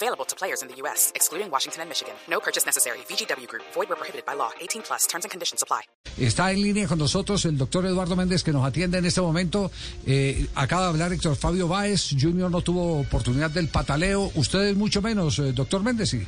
Available 0.00 0.24
to 0.26 0.36
players 0.36 0.62
in 0.62 0.68
the 0.68 0.76
U.S., 0.84 1.10
excluding 1.16 1.50
Washington 1.50 1.80
and 1.82 1.88
Michigan. 1.88 2.14
No 2.30 2.38
purchase 2.38 2.64
necessary. 2.64 2.98
VGW 3.10 3.48
Group. 3.48 3.64
Void 3.74 3.88
where 3.88 3.96
prohibited 3.98 4.24
by 4.24 4.34
law. 4.34 4.50
18 4.60 4.82
plus. 4.82 5.06
Terms 5.08 5.24
and 5.24 5.30
conditions 5.32 5.60
apply. 5.62 5.82
Está 6.16 6.52
en 6.52 6.62
línea 6.62 6.86
con 6.86 6.98
nosotros 6.98 7.44
el 7.46 7.56
doctor 7.58 7.84
Eduardo 7.84 8.14
Méndez 8.14 8.44
que 8.44 8.52
nos 8.52 8.64
atiende 8.64 8.98
en 8.98 9.06
este 9.06 9.20
momento. 9.20 9.72
Eh, 10.06 10.46
acaba 10.54 10.82
de 10.82 10.88
hablar 10.90 11.12
Héctor 11.12 11.34
Fabio 11.34 11.66
Báez. 11.66 12.10
Junior 12.20 12.48
no 12.48 12.60
tuvo 12.60 13.00
oportunidad 13.00 13.50
del 13.50 13.68
pataleo. 13.68 14.30
Ustedes 14.36 14.76
mucho 14.76 15.02
menos, 15.02 15.36
eh, 15.40 15.52
doctor 15.52 15.82
Méndez, 15.82 16.10
sí. 16.10 16.24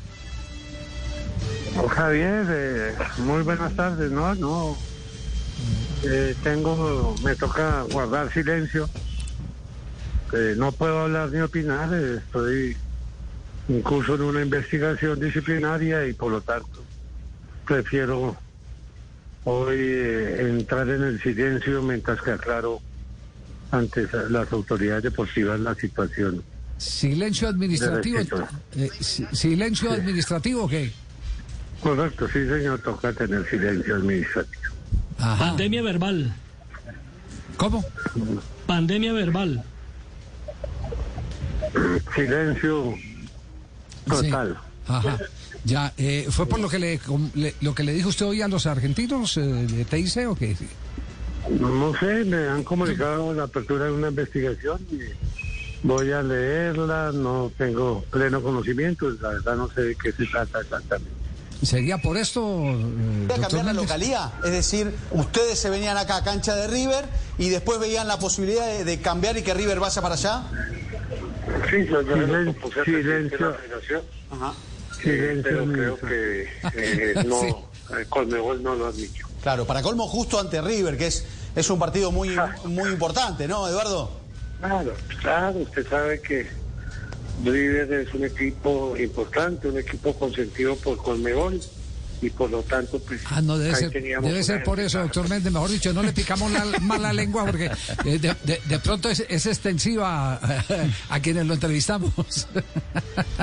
Javier, 1.94 2.46
eh, 2.48 2.94
muy 3.18 3.42
buenas 3.42 3.74
tardes. 3.76 4.10
No, 4.10 4.34
no. 4.34 4.76
Eh, 6.04 6.34
tengo, 6.42 7.14
me 7.22 7.36
toca 7.36 7.82
guardar 7.92 8.32
silencio. 8.32 8.88
Eh, 10.32 10.54
no 10.56 10.72
puedo 10.72 11.00
hablar 11.02 11.30
ni 11.30 11.40
opinar. 11.40 11.88
eh, 11.92 12.16
estoy 12.24 12.76
incluso 13.70 14.14
en 14.16 14.22
una 14.22 14.42
investigación 14.42 15.20
disciplinaria 15.20 16.06
y 16.06 16.12
por 16.12 16.32
lo 16.32 16.40
tanto 16.40 16.82
prefiero 17.66 18.36
hoy 19.44 19.76
eh, 19.78 20.36
entrar 20.50 20.88
en 20.88 21.02
el 21.02 21.22
silencio 21.22 21.80
mientras 21.82 22.20
que 22.20 22.32
aclaro 22.32 22.80
ante 23.70 24.06
las 24.28 24.52
autoridades 24.52 25.04
deportivas 25.04 25.60
la 25.60 25.74
situación. 25.76 26.42
Silencio 26.78 27.48
administrativo. 27.48 28.18
Eh, 28.76 28.90
si- 28.98 29.26
silencio 29.32 29.92
administrativo, 29.92 30.68
¿qué? 30.68 30.90
Correcto, 31.80 32.26
sí 32.26 32.46
señor, 32.46 32.80
toca 32.80 33.12
tener 33.12 33.48
silencio 33.48 33.94
administrativo. 33.96 34.74
Ajá. 35.18 35.46
Pandemia 35.50 35.82
verbal. 35.82 36.34
¿Cómo? 37.56 37.84
Pandemia 38.66 39.12
verbal. 39.12 39.62
Silencio 42.14 42.94
total. 44.10 44.58
Sí. 44.60 44.92
Ajá. 44.92 45.18
Ya, 45.64 45.92
eh, 45.98 46.26
¿fue 46.30 46.46
por 46.46 46.58
lo 46.58 46.68
que 46.68 46.78
le, 46.78 47.00
le- 47.34 47.54
lo 47.60 47.74
que 47.74 47.84
le 47.84 47.92
dijo 47.92 48.08
usted 48.08 48.26
hoy 48.26 48.42
a 48.42 48.48
los 48.48 48.66
argentinos 48.66 49.36
eh, 49.36 49.40
de 49.42 49.84
TIC 49.84 50.26
o 50.28 50.34
qué? 50.34 50.56
No 51.50 51.92
sé, 51.98 52.24
me 52.24 52.48
han 52.48 52.62
comunicado 52.64 53.32
la 53.34 53.44
apertura 53.44 53.86
de 53.86 53.92
una 53.92 54.08
investigación 54.08 54.78
y 54.90 54.98
voy 55.86 56.12
a 56.12 56.22
leerla, 56.22 57.10
no 57.12 57.50
tengo 57.56 58.02
pleno 58.10 58.42
conocimiento, 58.42 59.10
la 59.20 59.30
verdad 59.30 59.56
no 59.56 59.68
sé 59.70 59.80
de 59.82 59.96
qué 59.96 60.12
se 60.12 60.26
trata 60.26 60.60
exactamente. 60.60 61.10
¿Sería 61.62 61.98
por 61.98 62.16
esto, 62.16 62.40
eh, 62.64 63.26
Voy 63.28 63.36
a 63.36 63.40
cambiar 63.42 63.66
la 63.66 63.72
localía, 63.74 64.32
es 64.44 64.50
decir, 64.50 64.94
ustedes 65.10 65.58
se 65.58 65.68
venían 65.68 65.98
acá 65.98 66.16
a 66.16 66.24
cancha 66.24 66.54
de 66.56 66.66
River 66.68 67.04
y 67.36 67.50
después 67.50 67.78
veían 67.78 68.08
la 68.08 68.18
posibilidad 68.18 68.66
de, 68.66 68.84
de 68.84 68.98
cambiar 69.00 69.36
y 69.36 69.42
que 69.42 69.52
River 69.52 69.78
vaya 69.78 70.00
para 70.00 70.14
allá. 70.14 70.42
Sí, 71.70 71.86
yo, 71.86 72.02
silencio, 72.02 72.84
silencio, 72.84 74.04
Ajá. 74.30 74.54
silencio, 75.00 75.42
pero 75.42 75.72
creo 75.72 75.98
que 76.00 76.48
eh, 76.74 77.14
no, 77.26 77.40
Sí. 77.40 77.94
eh, 77.94 78.04
Colmebol 78.08 78.62
no 78.62 78.74
lo 78.74 78.86
admitió. 78.86 79.26
Claro, 79.42 79.64
para 79.66 79.80
colmo 79.82 80.06
justo 80.06 80.38
ante 80.38 80.60
River, 80.60 80.96
que 80.98 81.06
es, 81.06 81.24
es 81.54 81.70
un 81.70 81.78
partido 81.78 82.10
muy, 82.12 82.36
muy 82.64 82.90
importante, 82.90 83.48
¿no, 83.48 83.66
Eduardo? 83.68 84.10
Claro, 84.60 84.92
claro, 85.20 85.58
usted 85.58 85.86
sabe 85.88 86.20
que 86.20 86.46
River 87.44 87.92
es 87.92 88.12
un 88.14 88.24
equipo 88.24 88.96
importante, 88.98 89.68
un 89.68 89.78
equipo 89.78 90.12
consentido 90.14 90.76
por 90.76 90.98
Colmebol 90.98 91.60
y 92.22 92.30
por 92.30 92.50
lo 92.50 92.62
tanto, 92.62 92.98
pues 93.00 93.20
Ah, 93.30 93.40
no, 93.40 93.56
debe 93.58 93.74
ahí 93.74 93.80
ser, 93.80 93.90
teníamos 93.90 94.28
debe 94.30 94.42
ser 94.44 94.62
por 94.62 94.78
eso, 94.80 94.98
doctor 94.98 95.28
Méndez. 95.28 95.52
Mejor 95.52 95.70
dicho, 95.70 95.92
no 95.92 96.02
le 96.02 96.12
picamos 96.12 96.50
la, 96.52 96.64
mal 96.80 97.00
la 97.02 97.12
lengua 97.12 97.46
porque 97.46 97.66
eh, 98.04 98.18
de, 98.18 98.34
de- 98.44 98.60
de 98.68 98.78
pronto 98.80 99.08
es, 99.08 99.24
es 99.28 99.46
extensiva 99.46 100.34
a, 100.34 100.64
a 101.14 101.20
quienes 101.20 101.46
lo 101.46 101.54
entrevistamos. 101.54 102.12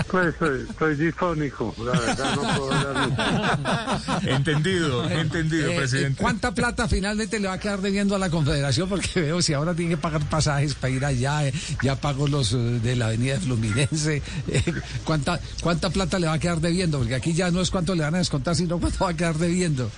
Pues 0.09 0.27
estoy, 0.27 0.65
estoy 0.69 0.95
difónico, 0.95 1.75
la 1.83 1.91
verdad 1.99 2.35
no 2.35 2.41
puedo 2.57 2.71
hablar. 2.71 4.21
Entendido, 4.25 5.09
entendido, 5.09 5.67
Eh, 5.69 5.73
eh, 5.73 5.77
presidente. 5.77 6.21
¿Cuánta 6.21 6.53
plata 6.53 6.87
finalmente 6.87 7.39
le 7.39 7.47
va 7.47 7.53
a 7.55 7.59
quedar 7.59 7.81
debiendo 7.81 8.15
a 8.15 8.19
la 8.19 8.29
Confederación? 8.29 8.89
Porque 8.89 9.21
veo 9.21 9.41
si 9.41 9.53
ahora 9.53 9.73
tiene 9.73 9.91
que 9.91 9.97
pagar 9.97 10.27
pasajes 10.29 10.75
para 10.75 10.91
ir 10.93 11.05
allá, 11.05 11.47
eh, 11.47 11.53
ya 11.83 11.95
pagó 11.95 12.27
los 12.27 12.53
eh, 12.53 12.57
de 12.57 12.95
la 12.95 13.07
Avenida 13.07 13.39
Fluminense. 13.39 14.21
eh, 14.47 14.63
¿cuánta, 15.03 15.39
¿Cuánta 15.61 15.89
plata 15.89 16.19
le 16.19 16.27
va 16.27 16.33
a 16.33 16.39
quedar 16.39 16.59
debiendo? 16.61 16.97
Porque 16.99 17.15
aquí 17.15 17.33
ya 17.33 17.51
no 17.51 17.61
es 17.61 17.69
cuánto 17.71 17.95
le 17.95 18.03
van 18.03 18.15
a 18.15 18.19
descontar, 18.19 18.55
sino 18.55 18.66
cuánto 18.79 19.05
va 19.05 19.11
a 19.11 19.13
quedar 19.13 19.37
debiendo. 19.37 19.89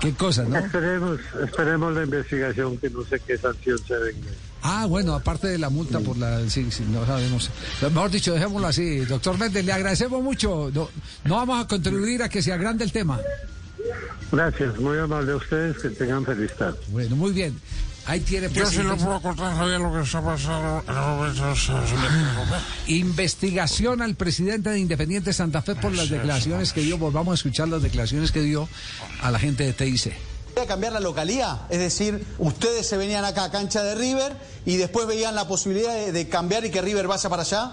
Qué 0.00 0.12
cosa, 0.14 0.44
¿no? 0.44 0.58
Esperemos, 0.58 1.20
esperemos 1.42 1.94
la 1.94 2.04
investigación, 2.04 2.78
que 2.78 2.90
no 2.90 3.04
sé 3.04 3.20
qué 3.20 3.38
sanción 3.38 3.78
se 3.78 3.96
venga. 3.96 4.30
Ah, 4.62 4.86
bueno, 4.86 5.14
aparte 5.14 5.48
de 5.48 5.58
la 5.58 5.68
multa 5.68 6.00
por 6.00 6.16
la... 6.16 6.48
Sí, 6.48 6.70
sí, 6.70 6.84
no 6.90 7.04
sabemos. 7.04 7.50
Mejor 7.82 8.10
dicho, 8.10 8.32
dejémoslo 8.32 8.66
así. 8.66 9.00
Doctor 9.00 9.38
Méndez, 9.38 9.64
le 9.64 9.72
agradecemos 9.72 10.22
mucho. 10.22 10.70
No, 10.72 10.88
no 11.24 11.36
vamos 11.36 11.62
a 11.62 11.68
contribuir 11.68 12.22
a 12.22 12.28
que 12.30 12.40
se 12.40 12.52
agrande 12.52 12.84
el 12.84 12.92
tema. 12.92 13.20
Gracias, 14.32 14.78
muy 14.78 14.98
amable 14.98 15.32
a 15.32 15.36
ustedes, 15.36 15.78
que 15.78 15.90
tengan 15.90 16.24
feliz 16.24 16.52
tarde. 16.56 16.78
Bueno, 16.88 17.14
muy 17.14 17.32
bien. 17.32 17.54
Ahí 18.06 18.20
tiene... 18.20 18.48
Yo 18.48 18.66
sí 18.66 18.76
presidente. 18.76 18.88
lo 18.90 18.96
puedo 18.98 19.20
contar, 19.22 19.56
Javier, 19.56 19.80
lo 19.80 19.92
que 19.92 20.02
está 20.02 20.22
pasando 20.22 20.84
en 20.86 20.94
me- 22.86 22.94
Investigación 22.98 24.02
al 24.02 24.14
presidente 24.14 24.70
de 24.70 24.78
Independiente 24.78 25.32
Santa 25.32 25.62
Fe 25.62 25.74
por 25.74 25.92
las 25.92 26.08
declaraciones 26.10 26.72
que 26.72 26.82
dio. 26.82 26.98
Volvamos 26.98 27.32
a 27.32 27.34
escuchar 27.36 27.68
las 27.68 27.82
declaraciones 27.82 28.30
que 28.32 28.42
dio 28.42 28.68
a 29.22 29.30
la 29.30 29.38
gente 29.38 29.64
de 29.64 29.72
TIC. 29.72 30.12
Voy 30.54 30.64
a 30.64 30.66
cambiar 30.68 30.92
la 30.92 31.00
localía, 31.00 31.62
es 31.68 31.80
decir, 31.80 32.24
ustedes 32.38 32.86
se 32.86 32.96
venían 32.96 33.24
acá 33.24 33.44
a 33.44 33.50
cancha 33.50 33.82
de 33.82 33.96
River 33.96 34.36
y 34.64 34.76
después 34.76 35.06
veían 35.08 35.34
la 35.34 35.48
posibilidad 35.48 35.92
de, 35.94 36.12
de 36.12 36.28
cambiar 36.28 36.64
y 36.64 36.70
que 36.70 36.80
River 36.80 37.08
vaya 37.08 37.28
para 37.28 37.42
allá. 37.42 37.72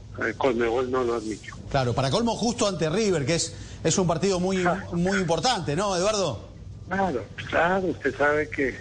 Colmebol 0.37 0.91
no 0.91 1.03
lo 1.03 1.15
admitió. 1.15 1.55
Claro, 1.69 1.93
para 1.93 2.09
colmo 2.11 2.35
justo 2.35 2.67
ante 2.67 2.89
River, 2.89 3.25
que 3.25 3.35
es, 3.35 3.53
es 3.83 3.97
un 3.97 4.07
partido 4.07 4.39
muy, 4.39 4.63
muy 4.93 5.17
importante, 5.19 5.75
¿no, 5.75 5.95
Eduardo? 5.95 6.49
Claro, 6.89 7.23
claro, 7.49 7.87
usted 7.87 8.15
sabe 8.17 8.49
que 8.49 8.75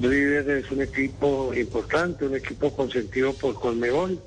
River 0.00 0.48
es 0.64 0.70
un 0.70 0.80
equipo 0.82 1.52
importante, 1.54 2.24
un 2.24 2.36
equipo 2.36 2.74
consentido 2.74 3.32
por 3.34 3.54
Colmebol 3.60 4.18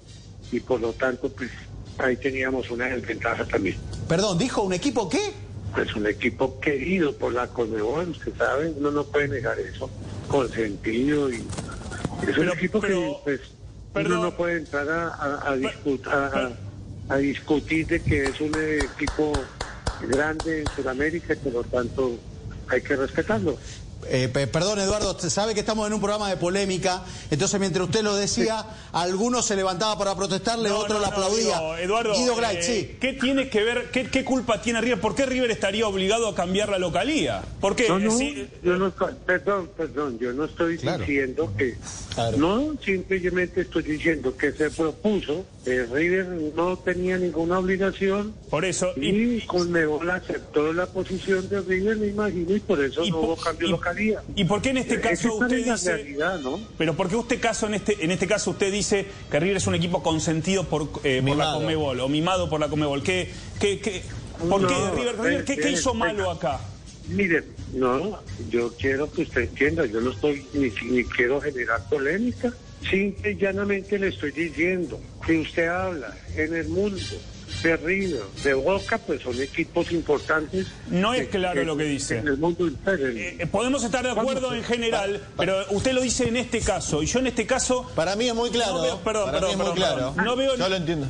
y 0.51 0.59
por 0.59 0.79
lo 0.79 0.93
tanto, 0.93 1.29
pues 1.29 1.49
ahí 1.97 2.15
teníamos 2.17 2.69
una 2.69 2.85
desventaja 2.85 3.45
también. 3.45 3.77
Perdón, 4.07 4.37
¿dijo 4.37 4.61
un 4.61 4.73
equipo 4.73 5.09
qué? 5.09 5.33
Es 5.81 5.95
un 5.95 6.05
equipo 6.05 6.59
querido 6.59 7.15
por 7.17 7.33
la 7.33 7.47
Colmebol, 7.47 8.09
usted 8.09 8.33
sabe, 8.37 8.69
uno 8.77 8.91
no 8.91 9.03
puede 9.05 9.27
negar 9.29 9.57
eso, 9.59 9.89
consentido 10.27 11.31
y 11.31 11.35
es 11.37 11.41
un 11.41 12.33
Pero- 12.35 12.53
equipo 12.53 12.79
pero- 12.79 12.99
que 12.99 13.17
pues 13.23 13.39
perdón. 13.93 14.11
uno 14.13 14.21
no 14.23 14.31
puede 14.35 14.57
entrar 14.57 14.89
a, 14.89 15.07
a, 15.09 15.51
a 15.51 15.55
discut- 15.57 16.07
a- 16.07 16.27
a- 16.27 16.51
a 17.13 17.17
discutir 17.17 17.85
de 17.87 18.01
que 18.01 18.23
es 18.23 18.39
un 18.41 18.51
equipo 18.55 19.33
grande 20.07 20.61
en 20.61 20.67
Sudamérica 20.75 21.33
y 21.33 21.35
por 21.37 21.53
lo 21.53 21.63
tanto 21.63 22.17
hay 22.69 22.81
que 22.81 22.95
respetarlo. 22.95 23.57
Eh, 24.09 24.27
pe- 24.27 24.47
perdón, 24.47 24.79
Eduardo, 24.79 25.11
usted 25.11 25.29
sabe 25.29 25.53
que 25.53 25.59
estamos 25.61 25.87
en 25.87 25.93
un 25.93 25.99
programa 26.01 26.29
de 26.29 26.37
polémica, 26.37 27.03
entonces 27.31 27.59
mientras 27.59 27.85
usted 27.85 28.01
lo 28.03 28.15
decía, 28.15 28.65
algunos 28.91 29.45
se 29.45 29.55
levantaba 29.55 29.97
para 29.97 30.15
protestarle, 30.15 30.69
No, 30.69 30.77
otros 30.79 30.99
no, 30.99 31.05
le 31.05 31.11
aplaudía. 31.11 31.57
digo, 31.57 31.75
Eduardo, 31.77 32.13
Guido 32.13 32.41
eh, 32.43 32.59
sí. 32.61 32.97
¿qué 32.99 33.13
tiene 33.13 33.49
que 33.49 33.63
ver, 33.63 33.89
qué, 33.91 34.09
qué 34.09 34.23
culpa 34.23 34.61
tiene 34.61 34.81
River? 34.81 34.99
¿Por 35.01 35.15
qué 35.15 35.25
River 35.25 35.51
estaría 35.51 35.87
obligado 35.87 36.27
a 36.27 36.35
cambiar 36.35 36.69
la 36.69 36.77
localía? 36.77 37.41
¿Por 37.61 37.75
qué? 37.75 37.87
No, 37.89 37.99
no, 37.99 38.11
Sí, 38.17 38.47
yo 38.61 38.75
no 38.77 38.87
estoy- 38.87 39.13
perdón, 39.25 39.69
perdón, 39.75 40.19
yo 40.19 40.33
no 40.33 40.45
estoy 40.45 40.77
Claro. 40.77 40.99
diciendo 40.99 41.53
que, 41.57 41.75
Claro. 42.13 42.37
no, 42.37 42.75
simplemente 42.83 43.61
estoy 43.61 43.83
diciendo 43.83 44.35
que 44.35 44.51
se 44.51 44.69
propuso 44.71 45.45
Eh, 45.65 45.87
River 45.89 46.25
no 46.55 46.75
tenía 46.77 47.17
ninguna 47.17 47.59
obligación. 47.59 48.33
Por 48.49 48.65
eso. 48.65 48.91
Y, 48.97 49.39
Conmebol 49.41 50.09
aceptó 50.11 50.73
la 50.73 50.87
posición 50.87 51.47
de 51.47 51.61
River, 51.61 51.95
me 51.97 52.07
imagino, 52.07 52.53
y 52.53 52.59
por 52.59 52.83
eso 52.83 53.05
no 53.05 53.19
hubo 53.19 53.35
cambio 53.37 53.67
de 53.67 53.71
localidad. 53.71 54.23
¿Y 54.35 54.43
por 54.43 54.61
qué 54.61 54.71
en 54.71 54.77
este 54.77 54.99
caso 54.99 55.35
usted 55.35 55.57
es 55.59 55.67
la 55.67 55.73
dice... 55.73 55.95
realidad, 55.95 56.39
¿no? 56.39 56.59
Pero 56.77 56.95
¿por 56.95 57.07
qué 57.07 57.15
usted 57.15 57.39
caso 57.39 57.67
en 57.67 57.75
este 57.75 58.03
en 58.03 58.11
este 58.11 58.27
caso 58.27 58.51
usted 58.51 58.73
dice 58.73 59.05
que 59.31 59.39
River 59.39 59.57
es 59.57 59.67
un 59.67 59.75
equipo 59.75 60.03
consentido 60.03 60.65
por, 60.65 60.89
eh, 61.03 61.23
por 61.25 61.37
la. 61.37 61.53
Conmebol 61.53 61.99
o 62.01 62.09
mimado 62.09 62.49
por 62.49 62.59
la 62.59 62.67
Conmebol? 62.67 63.01
¿Qué, 63.01 63.31
qué, 63.59 63.79
qué, 63.79 64.01
¿Por 64.49 64.61
No, 64.61 64.67
qué 64.67 64.75
River, 64.95 65.15
River, 65.17 65.45
¿qué, 65.45 65.55
qué 65.55 65.69
eh, 65.69 65.73
hizo 65.73 65.91
eh, 65.91 65.97
malo 65.97 66.29
acá? 66.29 66.59
Mire, 67.07 67.43
no, 67.73 68.19
yo 68.49 68.73
quiero 68.77 69.11
que 69.11 69.23
usted 69.23 69.41
entienda, 69.41 69.85
yo 69.85 70.01
no 70.01 70.11
estoy 70.11 70.45
ni, 70.53 70.69
ni 70.89 71.03
quiero 71.05 71.39
generar 71.39 71.87
polémica. 71.89 72.53
Simple 72.89 73.31
y 73.31 73.35
llanamente 73.35 73.97
le 73.97 74.09
estoy 74.09 74.31
diciendo 74.31 74.99
que 75.25 75.39
usted 75.39 75.67
habla 75.67 76.15
en 76.35 76.55
el 76.55 76.67
mundo 76.67 76.97
de 77.61 77.77
River, 77.77 78.21
de 78.43 78.53
Boca, 78.55 78.97
pues 78.97 79.21
son 79.21 79.39
equipos 79.41 79.91
importantes. 79.91 80.67
No 80.89 81.13
es 81.13 81.23
que- 81.27 81.37
claro 81.37 81.63
lo 81.63 81.77
que 81.77 81.85
dice. 81.85 82.17
En 82.17 82.27
el 82.27 82.37
mundo 82.37 82.67
entero. 82.67 83.07
Eh, 83.07 83.47
podemos 83.49 83.83
estar 83.83 84.03
de 84.03 84.11
acuerdo 84.11 84.53
en 84.53 84.63
general, 84.63 85.21
pero 85.37 85.63
usted 85.69 85.93
lo 85.93 86.01
dice 86.01 86.27
en 86.27 86.35
este 86.35 86.59
caso, 86.59 87.01
y 87.01 87.05
yo 87.05 87.19
en 87.19 87.27
este 87.27 87.45
caso... 87.45 87.89
Para 87.95 88.15
mí 88.17 88.27
es 88.27 88.35
muy 88.35 88.49
claro. 88.49 88.73
No 88.77 88.81
veo, 88.81 88.99
perdón, 88.99 89.25
Para 89.27 89.39
perdón, 89.39 89.47
mí 89.47 89.51
es 89.51 89.57
muy 89.57 89.65
perdón, 89.65 89.75
claro. 89.95 90.13
perdón. 90.15 90.25
No 90.25 90.35
veo, 90.35 90.57
Yo 90.57 90.69
lo 90.69 90.75
entiendo. 90.75 91.07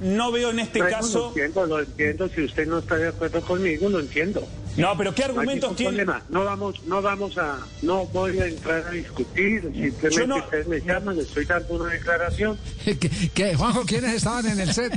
no 0.00 0.32
veo 0.32 0.50
en 0.50 0.58
este 0.58 0.78
No, 0.80 0.84
Lo 0.86 0.90
caso... 0.90 1.28
entiendo, 1.28 1.66
lo 1.66 1.80
entiendo. 1.80 2.28
Si 2.28 2.42
usted 2.42 2.66
no 2.66 2.78
está 2.80 2.96
de 2.96 3.08
acuerdo 3.08 3.40
conmigo, 3.40 3.88
lo 3.88 4.00
entiendo. 4.00 4.46
No, 4.76 4.96
pero 4.96 5.14
¿qué 5.14 5.24
argumentos 5.24 5.76
tiene? 5.76 6.04
No 6.28 6.44
vamos, 6.44 6.82
no 6.86 7.00
vamos 7.00 7.38
a, 7.38 7.58
no 7.82 8.06
voy 8.06 8.38
a 8.40 8.46
entrar 8.46 8.84
a 8.86 8.90
discutir. 8.90 9.62
Simplemente 9.62 10.26
no- 10.26 10.36
ustedes 10.38 10.66
me 10.66 10.80
llaman, 10.80 11.18
estoy 11.18 11.44
dando 11.44 11.74
una 11.74 11.92
declaración. 11.92 12.58
¿Qué, 12.84 12.98
qué, 13.32 13.54
Juanjo, 13.54 13.84
¿quiénes 13.84 14.14
estaban 14.14 14.46
en 14.46 14.58
el 14.60 14.72
set? 14.72 14.92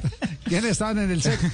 ¿Quiénes 0.46 0.72
estaban 0.72 0.98
en 1.00 1.12
el 1.12 1.22
set? 1.22 1.40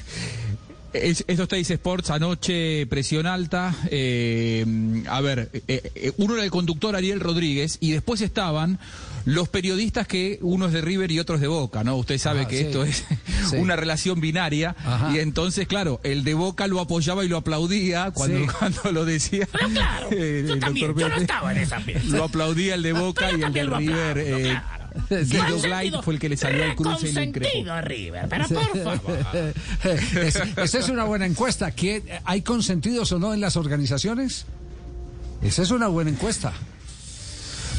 Es- 0.94 1.24
Esto 1.28 1.44
está 1.44 1.56
dice 1.56 1.74
Sports 1.76 2.10
anoche, 2.12 2.86
presión 2.88 3.26
alta. 3.26 3.76
eh, 3.90 4.66
a 5.10 5.22
ver, 5.22 5.50
eh, 5.68 5.92
eh, 5.96 6.12
uno 6.18 6.36
era 6.36 6.44
el 6.44 6.52
conductor 6.52 6.96
Ariel 6.96 7.20
Rodríguez 7.20 7.78
y 7.80 7.92
después 7.92 8.22
estaban 8.22 8.80
los 9.26 9.48
periodistas 9.48 10.06
que 10.06 10.38
uno 10.42 10.66
es 10.68 10.74
de 10.74 10.82
River 10.82 11.10
y 11.12 11.20
otro 11.20 11.36
es 11.36 11.42
de 11.42 11.48
Boca, 11.48 11.84
¿no? 11.84 11.96
Usted 11.96 12.18
sabe 12.18 12.42
Ah, 12.42 12.48
que 12.48 12.58
sí. 12.60 12.64
esto 12.66 12.84
es 12.84 13.06
Sí. 13.50 13.56
una 13.56 13.76
relación 13.76 14.20
binaria 14.22 14.76
Ajá. 14.86 15.12
y 15.16 15.20
entonces, 15.20 15.66
claro, 15.68 16.00
el 16.04 16.24
de 16.24 16.34
Boca 16.34 16.68
lo 16.68 16.80
apoyaba 16.80 17.24
y 17.26 17.28
lo 17.30 17.38
aplaudía 17.38 18.12
cuando, 18.12 18.40
Sí. 18.40 18.46
cuando 18.60 18.92
lo 18.92 19.06
decía. 19.06 19.48
eh, 20.12 20.46
el 20.48 20.60
doctor 20.60 20.96
Pérez. 20.96 22.06
Lo 22.10 22.26
aplaudía 22.26 22.76
el 22.76 22.84
de 22.84 22.94
Boca 22.94 23.32
y 23.32 23.42
el 23.42 23.54
de 23.54 23.64
River. 23.64 24.18
eh, 24.18 24.36
Guido 24.44 24.62
Glide 25.10 26.02
fue 26.04 26.14
el 26.16 26.20
que 26.20 26.30
le 26.30 26.38
salió 26.38 26.64
al 26.64 26.76
cruce 26.76 27.10
y 27.10 27.14
lo 27.14 27.22
increpó. 27.22 27.82
River, 27.82 28.28
pero 28.30 28.48
por 28.48 28.84
favor. 29.00 29.18
Es- 29.84 30.36
esa 30.58 30.80
es 30.80 30.90
una 30.90 31.04
buena 31.06 31.26
encuesta. 31.26 31.72
¿Qué- 31.72 32.04
¿Hay 32.26 32.42
consentidos 32.42 33.12
o 33.12 33.20
no 33.20 33.34
en 33.34 33.42
las 33.42 33.56
organizaciones? 33.58 34.46
Esa 35.42 35.62
es 35.64 35.72
una 35.72 35.88
buena 35.88 36.10
encuesta. 36.12 36.54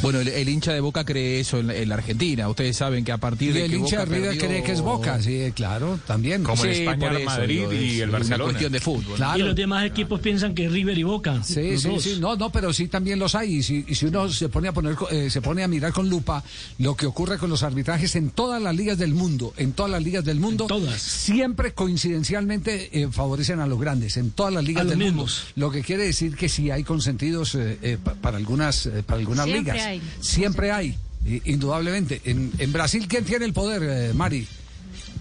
Bueno, 0.05 0.21
el, 0.21 0.29
el 0.29 0.49
hincha 0.49 0.73
de 0.73 0.81
Boca 0.81 1.05
cree 1.05 1.41
eso 1.41 1.59
en, 1.59 1.67
la- 1.67 1.75
en 1.75 1.89
la 1.89 1.97
Argentina. 1.97 2.49
Ustedes 2.49 2.77
saben 2.77 3.05
que 3.05 3.11
a 3.11 3.19
partir 3.19 3.51
Y 3.51 3.53
de 3.55 3.65
el 3.65 3.71
que 3.73 3.77
hincha 3.79 3.99
de 4.01 4.05
River 4.05 4.31
perdió- 4.37 4.47
cree 4.47 4.63
que 4.63 4.73
es 4.73 4.81
Boca, 4.81 5.21
sí, 5.21 5.51
claro, 5.55 5.99
también. 6.07 6.45
Como 6.45 6.65
en 6.65 6.75
Sí, 6.75 6.81
España, 6.83 7.09
por 7.09 7.17
el 7.17 7.23
eso, 7.23 7.31
Madrid 7.31 7.65
y 7.73 7.75
es 7.97 8.01
el 8.03 8.09
una 8.11 8.19
Barcelona. 8.19 8.45
cuestión 8.45 8.73
de 8.73 8.81
fútbol. 8.81 9.17
Claro. 9.17 9.39
Y 9.39 9.43
los 9.43 9.57
demás 9.57 9.85
equipos 9.87 10.21
piensan 10.21 10.55
que 10.55 10.69
River 10.69 10.97
y 10.99 11.03
Boca. 11.03 11.43
Sí, 11.43 11.73
los 11.73 11.83
sí, 11.83 11.89
dos. 11.89 12.03
sí, 12.03 12.17
no, 12.21 12.37
no, 12.37 12.51
pero 12.53 12.73
sí 12.73 12.87
también 12.89 13.19
los 13.19 13.35
hay. 13.35 13.57
Y 13.57 13.63
si, 13.63 13.85
y 13.89 13.95
si 13.95 14.07
uno 14.07 14.29
se 14.31 14.49
pone 14.49 14.69
a 14.69 14.73
poner, 14.73 14.95
co- 14.95 15.09
eh, 15.11 15.31
se 15.31 15.41
pone 15.43 15.65
a 15.65 15.69
mirar 15.69 15.93
con 15.93 16.09
lupa 16.09 16.45
lo 16.79 16.95
que 16.97 17.07
ocurre 17.07 17.39
con 17.39 17.51
los 17.51 17.63
arbitrajes 17.63 18.15
en 18.15 18.31
todas 18.31 18.61
las 18.63 18.77
ligas 18.77 18.99
del 18.99 19.15
mundo, 19.15 19.55
en 19.57 19.73
todas 19.73 19.91
las 19.91 20.03
ligas 20.03 20.25
del 20.25 20.39
mundo, 20.39 20.67
todas. 20.67 21.01
siempre 21.01 21.73
coincidencialmente 21.73 22.91
eh, 23.01 23.09
favorecen 23.11 23.61
a 23.61 23.67
los 23.67 23.81
grandes, 23.81 24.17
en 24.17 24.31
todas 24.31 24.53
las 24.53 24.65
ligas 24.65 24.87
del 24.87 24.99
mundo. 24.99 25.13
mismos. 25.25 25.47
Lo 25.57 25.71
que 25.71 25.83
quiere 25.83 26.05
decir 26.05 26.37
que 26.37 26.49
sí 26.49 26.71
hay 26.71 26.85
consentidos 26.85 27.55
eh, 27.55 27.79
eh, 27.83 27.99
pa- 28.03 28.15
para 28.15 28.37
algunas, 28.37 28.87
eh, 28.87 29.03
para 29.05 29.19
algunas 29.21 29.45
Siempre 29.47 29.73
ligas. 29.73 29.87
hay. 29.87 29.94
Siempre 30.21 30.71
hay. 30.73 30.97
Indudablemente. 31.45 32.21
En, 32.25 32.53
en 32.59 32.73
Brasil, 32.73 33.07
¿quién 33.09 33.25
tiene 33.25 33.45
el 33.47 33.53
poder, 33.53 33.83
eh, 33.83 34.15
Mari? 34.15 34.47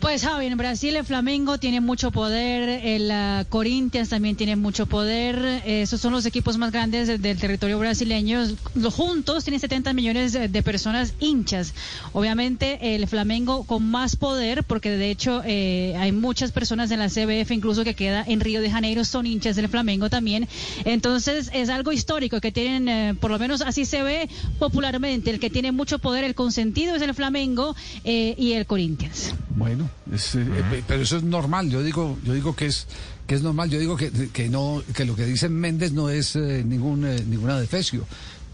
Pues 0.04 0.24
Javi, 0.24 0.48
en 0.48 0.58
Brasil 0.58 0.98
el 0.98 1.06
Flamengo 1.06 1.58
tiene 1.60 1.80
mucho 1.80 2.12
poder, 2.12 2.68
el 2.68 3.10
ah, 3.10 3.46
Corinthians 3.48 4.10
también 4.10 4.36
tiene 4.36 4.58
mucho 4.58 4.86
poder, 4.86 5.64
esos 5.66 6.02
son 6.02 6.12
los 6.12 6.26
equipos 6.26 6.58
más 6.58 6.74
grandes 6.74 7.08
de- 7.08 7.18
del 7.18 7.40
territorio 7.40 7.80
brasileño, 7.80 8.44
juntos 8.92 9.46
tienen 9.46 9.62
70 9.62 9.94
millones 9.94 10.34
de, 10.34 10.50
de 10.50 10.62
personas 10.62 11.14
hinchas. 11.22 11.74
Obviamente 12.12 12.96
el 12.96 13.08
Flamengo 13.08 13.64
con 13.64 13.90
más 13.90 14.18
poder, 14.18 14.66
porque 14.66 14.90
de 14.92 15.10
hecho 15.10 15.42
eh, 15.46 15.96
hay 15.98 16.12
muchas 16.12 16.52
personas 16.52 16.92
en 16.92 17.00
la 17.00 17.08
CBF 17.08 17.52
incluso 17.52 17.86
que 17.86 17.94
queda 17.96 18.26
en 18.28 18.42
Río 18.42 18.60
de 18.60 18.70
Janeiro, 18.70 19.06
son 19.06 19.26
hinchas 19.26 19.56
del 19.56 19.70
Flamengo 19.70 20.10
también. 20.10 20.50
Entonces 20.84 21.50
es 21.54 21.70
algo 21.70 21.94
histórico 21.94 22.42
que 22.42 22.52
tienen, 22.52 22.90
eh, 22.90 23.16
por 23.18 23.32
lo 23.32 23.40
menos 23.40 23.62
así 23.62 23.86
se 23.86 24.04
ve 24.04 24.28
popularmente, 24.60 25.30
el 25.32 25.40
que 25.40 25.50
tiene 25.50 25.72
mucho 25.72 25.98
poder, 25.98 26.26
el 26.26 26.36
consentido 26.36 26.94
es 26.94 27.02
el 27.02 27.14
Flamengo 27.14 27.74
eh, 28.04 28.36
y 28.38 28.52
el 28.52 28.66
Corinthians. 28.66 29.34
Bueno, 29.56 29.90
es, 30.12 30.36
eh, 30.36 30.46
eh, 30.48 30.84
pero 30.88 31.04
eso 31.04 31.18
es 31.18 31.24
normal. 31.24 31.70
Yo 31.70 31.84
digo, 31.84 32.18
yo 32.24 32.34
digo 32.34 32.56
que 32.56 32.66
es 32.66 32.88
que 33.28 33.36
es 33.36 33.42
normal. 33.42 33.70
Yo 33.70 33.80
digo 33.80 33.96
que, 33.96 34.12
que 34.30 34.50
no, 34.50 34.82
que 34.96 35.06
lo 35.06 35.16
que 35.16 35.26
dice 35.26 35.50
Méndez 35.50 35.92
no 35.92 36.10
es 36.10 36.36
eh, 36.36 36.64
ningún 36.66 37.06
eh, 37.06 37.24
ninguna 37.28 37.60
defecio. 37.60 38.06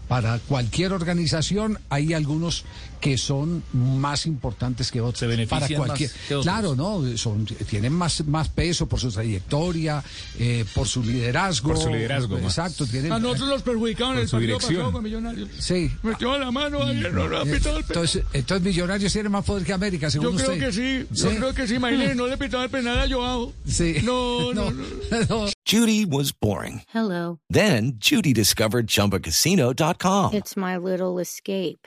Para 0.08 0.38
cualquier 0.40 0.92
organización 0.92 1.78
hay 1.88 2.14
algunos 2.14 2.64
que 3.00 3.16
son 3.18 3.62
más 3.72 4.26
importantes 4.26 4.90
que 4.90 5.00
otros. 5.00 5.18
Se 5.18 5.26
benefician 5.26 5.60
Para 5.60 5.76
cualquier, 5.86 6.10
más 6.10 6.18
que 6.28 6.34
otros. 6.34 6.44
claro, 6.44 6.74
no, 6.76 7.16
son 7.16 7.44
tienen 7.46 7.92
más 7.92 8.24
más 8.26 8.48
peso 8.48 8.86
por 8.86 9.00
su 9.00 9.10
trayectoria, 9.10 10.02
eh, 10.38 10.64
por 10.74 10.86
su 10.86 11.02
liderazgo. 11.02 11.68
Por 11.72 11.78
su 11.82 11.88
liderazgo. 11.90 12.38
Exacto, 12.38 12.86
tienen. 12.86 13.12
A 13.12 13.18
nosotros 13.18 13.48
los 13.48 13.62
perjudicaron 13.62 14.14
en 14.16 14.20
el 14.22 14.28
su 14.28 14.36
partido 14.36 14.58
dirección. 14.58 14.74
pasado 14.76 14.92
con 14.92 15.02
Millonarios. 15.04 15.48
Sí. 15.58 15.90
Metió 16.02 16.38
la 16.38 16.50
mano 16.50 16.82
ahí, 16.84 17.00
no, 17.00 17.24
Eh, 17.42 17.52
pitado 17.52 17.78
el 17.78 17.84
penal. 17.84 17.84
Entonces, 17.88 18.24
entonces 18.32 18.64
Millonarios 18.66 19.12
tienen 19.12 19.32
más 19.32 19.44
poder 19.44 19.64
que 19.64 19.72
América, 19.72 20.10
según 20.10 20.32
Yo 20.32 20.36
creo 20.36 20.52
usted. 20.52 20.66
que 20.66 20.72
sí, 20.72 21.06
yo 21.10 21.30
creo 21.36 21.54
que 21.54 21.66
sí, 21.66 21.74
imagínese, 21.76 22.14
no 22.14 22.26
le 22.26 22.36
pitaba 22.36 22.64
el 22.64 22.70
penal 22.70 22.98
a 22.98 23.08
Joao. 23.08 23.52
Sí. 23.66 23.96
No, 24.04 24.52
no, 24.52 24.70
no. 24.70 24.84
no. 25.28 25.46
Judy 25.66 26.04
was 26.04 26.32
boring. 26.32 26.82
Hello. 26.92 27.38
Then 27.48 27.94
Judy 28.00 28.32
discovered 28.32 28.88
ChumbaCasino.com. 28.88 30.34
It's 30.34 30.56
my 30.56 30.76
little 30.76 31.18
escape. 31.20 31.86